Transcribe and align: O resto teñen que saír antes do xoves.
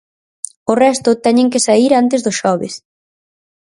O 0.71 0.73
resto 0.83 1.09
teñen 1.25 1.51
que 1.51 1.63
saír 1.67 1.91
antes 2.01 2.19
do 2.25 2.31
xoves. 2.39 2.73